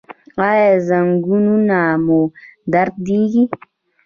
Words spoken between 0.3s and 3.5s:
ایا زنګونونه مو دردیږي؟